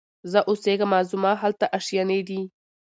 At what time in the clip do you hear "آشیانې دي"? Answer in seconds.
1.77-2.41